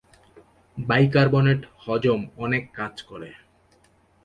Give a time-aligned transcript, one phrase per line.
[0.77, 3.29] Bicarbonate হজম অনেক কাজ করে।